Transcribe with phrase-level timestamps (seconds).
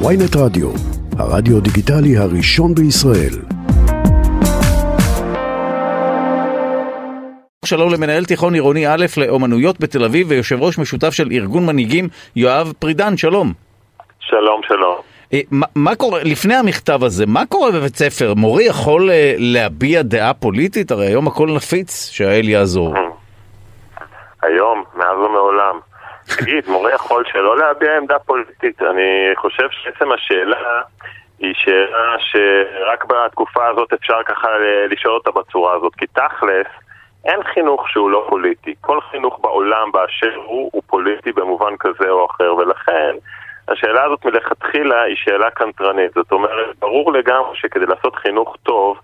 [0.00, 0.70] ויינט רדיו,
[1.18, 3.34] הרדיו דיגיטלי הראשון בישראל.
[7.64, 12.72] שלום למנהל תיכון עירוני א' לאומנויות בתל אביב ויושב ראש משותף של ארגון מנהיגים יואב
[12.78, 13.52] פרידן, שלום.
[14.20, 14.96] שלום, שלום.
[15.32, 18.34] אה, מה, מה קורה, לפני המכתב הזה, מה קורה בבית ספר?
[18.34, 20.90] מורה יכול אה, להביע דעה פוליטית?
[20.90, 22.94] הרי היום הכל נפיץ, שהאל יעזור.
[24.42, 25.93] היום, מאז ומעולם.
[26.24, 28.82] תגיד, מורה יכול שלא להביע עמדה פוליטית?
[28.82, 30.82] אני חושב שעצם השאלה
[31.38, 34.48] היא שאלה שרק בתקופה הזאת אפשר ככה
[34.90, 36.66] לשאול אותה בצורה הזאת, כי תכלס,
[37.24, 38.74] אין חינוך שהוא לא פוליטי.
[38.80, 43.16] כל חינוך בעולם באשר הוא, הוא פוליטי במובן כזה או אחר, ולכן
[43.68, 46.14] השאלה הזאת מלכתחילה היא שאלה קנטרנית.
[46.14, 49.00] זאת אומרת, ברור לגמרי שכדי לעשות חינוך טוב,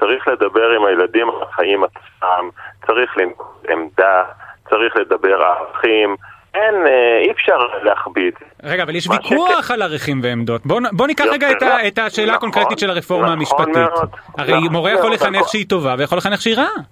[0.00, 2.50] צריך לדבר עם הילדים על החיים עצמם,
[2.86, 4.24] צריך לנקוט עמדה,
[4.68, 6.16] צריך לדבר ערכים.
[6.54, 8.34] אין, אה, אי אפשר להכביד.
[8.62, 10.66] רגע, אבל יש ויכוח על ערכים ועמדות.
[10.66, 13.76] בוא, בוא ניקח רגע את, ה, את השאלה נכון, הקונקרטית של הרפורמה נכון המשפטית.
[13.76, 15.48] מאוד, הרי נכון מורה יכול מאוד, לחנך נכון.
[15.48, 16.82] שהיא טובה ויכול לחנך שהיא רעה.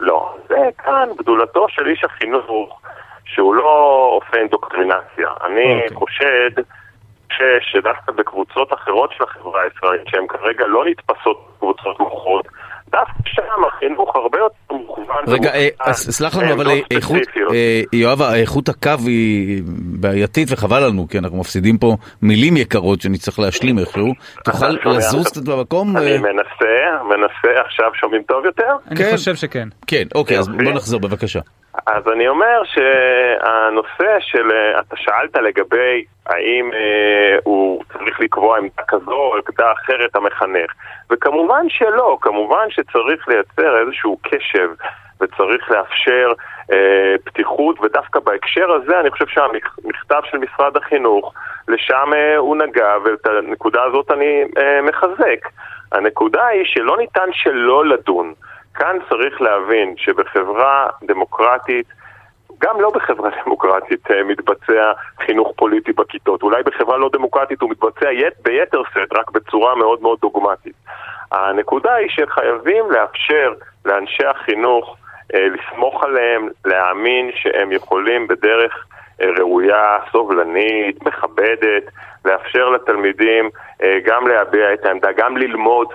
[0.00, 2.80] לא, זה כאן גדולתו של איש החינוך,
[3.24, 5.28] שהוא לא עושה אינדוקטרינציה.
[5.46, 5.96] אני אוקיי.
[5.96, 6.62] חושד
[7.32, 12.48] ש, שדווקא בקבוצות אחרות של החברה הישראלית, שהן כרגע לא נתפסות קבוצות מוחות,
[12.90, 15.24] דווקא שם החינוך הרבה יותר מוכוון.
[15.28, 17.43] רגע, אה, סלח לנו, אבל לעמדות אה, איכות, ספציפיות.
[17.92, 19.62] יואב, איכות הקו היא
[20.00, 24.12] בעייתית וחבל לנו, כי אנחנו מפסידים פה מילים יקרות שנצטרך להשלים איכשהו.
[24.44, 24.70] תוכל?
[24.96, 25.96] לזוז קצת במקום?
[25.96, 28.76] אני אה, מנסה, מנסה, עכשיו שומעים טוב יותר?
[28.90, 29.10] אני כן.
[29.12, 29.68] חושב שכן.
[29.86, 30.48] כן, אוקיי, אז.
[30.48, 31.40] בוא נחזור בבקשה.
[31.86, 38.82] אז אני אומר שהנושא של, אה, אתה שאלת לגבי האם אה, הוא צריך לקבוע עמדה
[38.88, 40.72] כזו או עמדה אחרת המחנך,
[41.10, 44.68] וכמובן שלא, כמובן שצריך לייצר איזשהו קשב
[45.20, 46.53] וצריך לאפשר אה,
[47.24, 51.32] פתיחות, ודווקא בהקשר הזה אני חושב שהמכתב של משרד החינוך,
[51.68, 55.48] לשם אה, הוא נגע, ואת הנקודה הזאת אני אה, מחזק.
[55.92, 58.32] הנקודה היא שלא ניתן שלא לדון.
[58.74, 61.86] כאן צריך להבין שבחברה דמוקרטית,
[62.58, 64.92] גם לא בחברה דמוקרטית אה, מתבצע
[65.26, 66.42] חינוך פוליטי בכיתות.
[66.42, 70.74] אולי בחברה לא דמוקרטית הוא מתבצע ית- ביתר שאת, רק בצורה מאוד מאוד דוגמטית.
[71.32, 73.52] הנקודה היא שחייבים לאפשר
[73.84, 78.86] לאנשי החינוך אה, לסמוך עליהם, להאמין שהם יכולים בדרך
[79.20, 81.82] אה, ראויה, סובלנית, מכבדת,
[82.24, 83.50] לאפשר לתלמידים
[83.82, 85.88] אה, גם להביע את העמדה, גם ללמוד.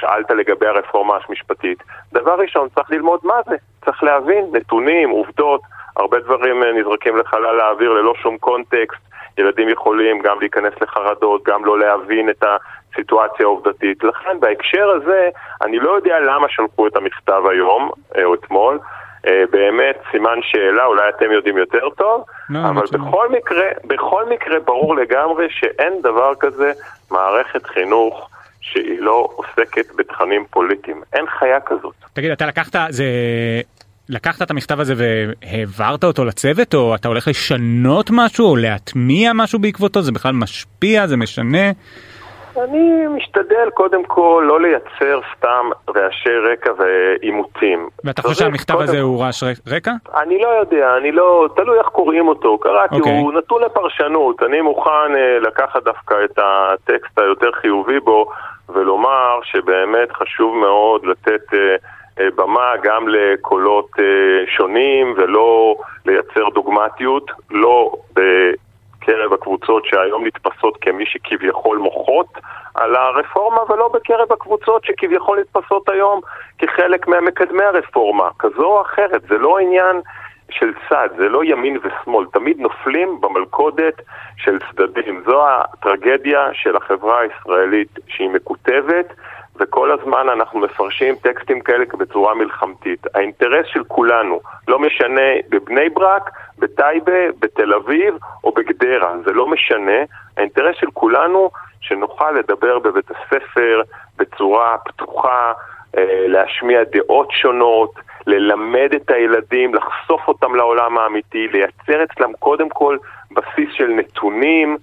[0.00, 1.82] שאלת לגבי הרפורמה המשפטית.
[2.12, 3.56] דבר ראשון, צריך ללמוד מה זה.
[3.84, 5.60] צריך להבין נתונים, עובדות,
[5.96, 9.05] הרבה דברים אה, נזרקים לחלל האוויר ללא שום קונטקסט.
[9.38, 14.04] ילדים יכולים גם להיכנס לחרדות, גם לא להבין את הסיטואציה העובדתית.
[14.04, 15.28] לכן בהקשר הזה,
[15.62, 18.78] אני לא יודע למה שלחו את המכתב היום אה, או אתמול.
[19.26, 22.86] אה, באמת סימן שאלה, אולי אתם יודעים יותר טוב, לא, אבל.
[22.92, 26.72] בכל מקרה, בכל מקרה ברור לגמרי שאין דבר כזה
[27.10, 28.28] מערכת חינוך
[28.60, 31.02] שהיא לא עוסקת בתכנים פוליטיים.
[31.12, 31.94] אין חיה כזאת.
[32.12, 33.04] תגיד, אתה לקחת, זה...
[34.08, 39.58] לקחת את המכתב הזה והעברת אותו לצוות, או אתה הולך לשנות משהו, או להטמיע משהו
[39.58, 40.02] בעקבותו?
[40.02, 41.70] זה בכלל משפיע, זה משנה?
[42.64, 47.88] אני משתדל קודם כל לא לייצר סתם רעשי רקע ועימותים.
[48.04, 49.90] ואתה חושב שהמכתב קודם- הזה הוא רעש רקע?
[50.22, 53.18] אני לא יודע, אני לא, תלוי איך קוראים אותו, קראתי, אוקיי.
[53.18, 58.26] הוא נתון לפרשנות, אני מוכן אה, לקחת דווקא את הטקסט היותר חיובי בו
[58.68, 61.76] ולומר שבאמת חשוב מאוד לתת אה,
[62.18, 64.04] במה גם לקולות אה,
[64.56, 72.26] שונים ולא לייצר דוגמטיות, לא בקרב הקבוצות שהיום נתפסות כמי שכביכול מוחות
[72.74, 76.20] על הרפורמה ולא בקרב הקבוצות שכביכול נתפסות היום
[76.58, 80.00] כחלק ממקדמי הרפורמה, כזו או אחרת, זה לא עניין
[80.50, 83.94] של צד, זה לא ימין ושמאל, תמיד נופלים במלכודת
[84.36, 85.22] של צדדים.
[85.26, 89.06] זו הטרגדיה של החברה הישראלית שהיא מקוטבת,
[89.60, 93.06] וכל הזמן אנחנו מפרשים טקסטים כאלה בצורה מלחמתית.
[93.14, 100.00] האינטרס של כולנו, לא משנה בבני ברק, בטייבה, בתל אביב או בגדרה, זה לא משנה.
[100.36, 101.50] האינטרס של כולנו
[101.80, 103.82] שנוכל לדבר בבית הספר
[104.16, 105.52] בצורה פתוחה,
[105.98, 107.90] אה, להשמיע דעות שונות,
[108.26, 112.96] ללמד את הילדים, לחשוף אותם לעולם האמיתי, לייצר אצלם קודם כל
[113.30, 114.76] בסיס של נתונים,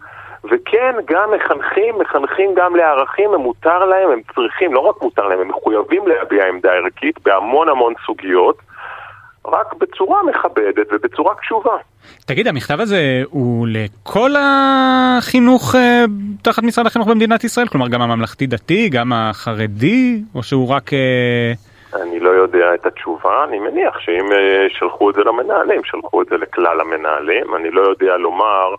[0.44, 5.40] וכן, גם מחנכים, מחנכים גם לערכים, הם מותר להם, הם צריכים, לא רק מותר להם,
[5.40, 8.58] הם מחויבים להביע עמדה ערכית בהמון המון סוגיות,
[9.46, 11.78] רק בצורה מכבדת ובצורה קשובה.
[12.26, 16.06] תגיד, המכתב הזה הוא לכל החינוך אה,
[16.42, 17.68] תחת משרד החינוך במדינת ישראל?
[17.68, 20.94] כלומר, גם הממלכתי-דתי, גם החרדי, או שהוא רק...
[20.94, 21.54] אה,
[22.02, 26.28] אני לא יודע את התשובה, אני מניח שאם אה, שלחו את זה למנהלים, שלחו את
[26.28, 28.76] זה לכלל המנהלים, אני לא יודע לומר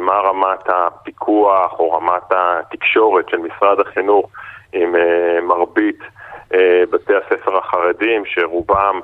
[0.00, 4.30] מה רמת הפיקוח או רמת התקשורת של משרד החינוך
[4.72, 5.98] עם אה, מרבית
[6.54, 9.00] אה, בתי הספר החרדים, שרובם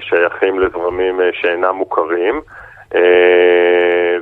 [0.00, 2.40] שייכים לזרמים שאינם מוכרים.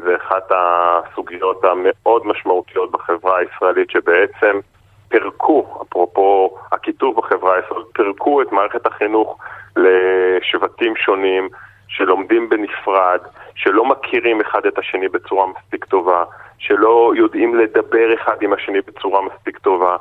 [0.05, 4.61] זה אחת הסוגיות המאוד משמעותיות בחברה הישראלית שבעצם
[5.09, 9.39] פירקו, אפרופו הקיטוב בחברה הישראלית, פירקו את מערכת החינוך
[9.77, 11.49] לשבטים שונים
[11.93, 13.21] שלומדים בנפרד,
[13.55, 16.25] שלא מכירים אחד את השני בצורה מספיק טובה,
[16.59, 19.97] שלא יודעים לדבר אחד עם השני בצורה מספיק טובה.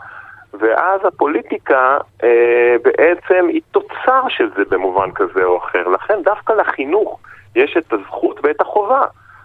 [0.54, 5.88] ואז הפוליטיקה אה, בעצם היא תוצר של זה במובן כזה או אחר.
[5.88, 7.20] לכן דווקא לחינוך
[7.56, 9.02] יש את הזכות ואת החובה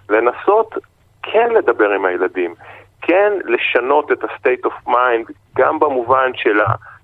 [0.08, 0.74] לנסות
[1.22, 2.54] כן לדבר עם הילדים,
[3.02, 6.60] כן לשנות את ה-state of mind גם במובן של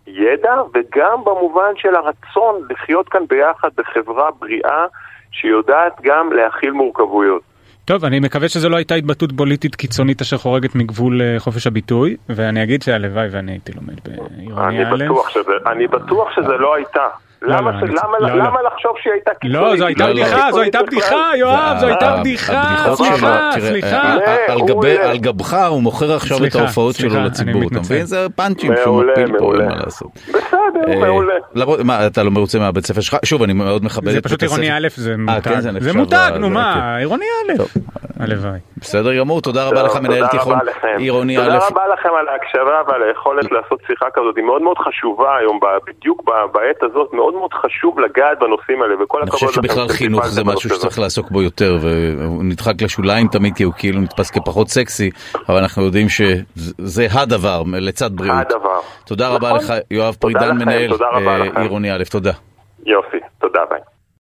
[0.06, 4.86] הידע וגם במובן של הרצון לחיות כאן ביחד בחברה בריאה
[5.32, 7.42] שיודעת גם להכיל מורכבויות.
[7.84, 12.16] טוב, אני מקווה שזו לא הייתה התבטאות פוליטית קיצונית אשר חורגת מגבול אה, חופש הביטוי,
[12.28, 14.94] ואני אגיד שהלוואי ואני הייתי לומד בעירוני א'.
[15.66, 17.08] אני בטוח שזה לא הייתה.
[17.42, 18.68] לא, למה, לא, למה, לא, למה לא.
[18.68, 19.62] לחשוב שהיא הייתה קיצונית?
[19.62, 24.16] לא, זו הייתה בדיחה, זו הייתה בדיחה, יואב, זו הייתה בדיחה, סליחה, סליחה.
[25.02, 28.04] על גבך הוא מוכר עכשיו את ההופעות שלו לציבור, אתה מבין?
[28.04, 30.10] זה פאנצ'ים שהוא מפיל פה, אין מה לעשות.
[30.28, 31.34] בסדר, אה, מעולה.
[31.84, 33.16] מה, אתה לא מרוצה מהבית ספר שלך?
[33.24, 35.60] שוב, אני מאוד מכבד את זה פשוט עירוני א', זה מותג.
[35.78, 37.52] זה מותג, נו מה, עירוני א'.
[38.20, 38.58] הלוואי.
[38.76, 40.58] בסדר גמור, תודה רבה לך מנהל תיכון
[40.96, 41.42] עירוני א'.
[41.42, 45.60] תודה רבה לכם על ההקשבה ועל היכולת לעשות שיחה כזאת, היא מאוד מאוד חשובה היום,
[45.86, 46.22] בדיוק
[46.52, 49.22] בעת הזאת, מאוד מאוד חשוב לגעת בנושאים האלה, וכל הכבוד.
[49.22, 53.62] אני חושב שבכלל חינוך זה משהו שצריך לעסוק בו יותר, והוא נדחק לשוליים תמיד כי
[53.62, 55.10] הוא כאילו נתפס כפחות סקסי,
[55.48, 58.46] אבל אנחנו יודעים שזה הדבר, לצד בריאות.
[58.46, 58.80] הדבר.
[59.04, 59.58] תודה רבה נכון.
[59.58, 62.32] לך, יואב פרידן, מנהל אה, עירוני א', תודה.
[62.86, 63.91] יופי, תודה ביי.